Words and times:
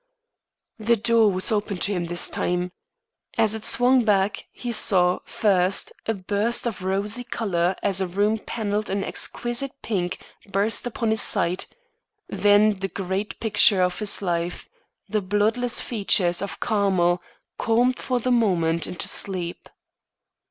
The 0.79 0.95
door 0.97 1.31
was 1.31 1.51
opened 1.51 1.81
to 1.81 1.91
him, 1.91 2.05
this 2.05 2.27
time. 2.27 2.71
As 3.37 3.53
it 3.53 3.63
swung 3.63 4.03
back, 4.03 4.47
he 4.51 4.71
saw, 4.71 5.19
first, 5.25 5.91
a 6.07 6.15
burst 6.15 6.65
of 6.65 6.81
rosy 6.83 7.23
color 7.23 7.75
as 7.83 8.01
a 8.01 8.07
room 8.07 8.39
panelled 8.39 8.89
in 8.89 9.03
exquisite 9.03 9.73
pink 9.83 10.19
burst 10.51 10.87
upon 10.87 11.11
his 11.11 11.21
sight; 11.21 11.67
then 12.27 12.79
the 12.79 12.87
great 12.87 13.39
picture 13.39 13.83
of 13.83 13.99
his 13.99 14.23
life 14.23 14.67
the 15.07 15.21
bloodless 15.21 15.81
features 15.81 16.41
of 16.41 16.59
Carmel, 16.59 17.21
calmed 17.59 17.99
for 17.99 18.19
the 18.19 18.31
moment 18.31 18.87
into 18.87 19.07
sleep. 19.07 19.69